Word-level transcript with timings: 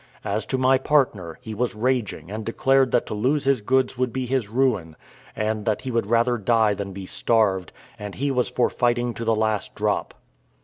As 0.25 0.47
to 0.47 0.57
my 0.57 0.79
partner, 0.79 1.37
he 1.41 1.53
was 1.53 1.75
raging, 1.75 2.31
and 2.31 2.43
declared 2.43 2.89
that 2.89 3.05
to 3.05 3.13
lose 3.13 3.43
his 3.43 3.61
goods 3.61 3.99
would 3.99 4.11
be 4.11 4.25
his 4.25 4.49
ruin, 4.49 4.95
and 5.35 5.63
that 5.65 5.81
he 5.81 5.91
would 5.91 6.07
rather 6.07 6.39
die 6.39 6.73
than 6.73 6.91
be 6.91 7.05
starved, 7.05 7.71
and 7.99 8.15
he 8.15 8.31
was 8.31 8.49
for 8.49 8.67
fighting 8.71 9.13
to 9.13 9.23
the 9.23 9.35
last 9.35 9.75
drop. 9.75 10.15